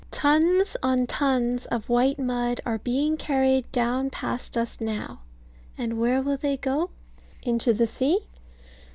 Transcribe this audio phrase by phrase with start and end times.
[0.09, 5.21] Tons on tons of white mud are being carried down past us now;
[5.77, 6.89] and where will they go?
[7.43, 8.21] Into the sea?